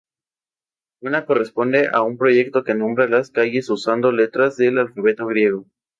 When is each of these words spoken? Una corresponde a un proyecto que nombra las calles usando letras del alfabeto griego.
Una 1.03 1.27
corresponde 1.27 1.87
a 1.93 2.01
un 2.01 2.17
proyecto 2.17 2.63
que 2.63 2.73
nombra 2.73 3.07
las 3.07 3.29
calles 3.29 3.69
usando 3.69 4.11
letras 4.11 4.57
del 4.57 4.79
alfabeto 4.79 5.27
griego. 5.27 5.67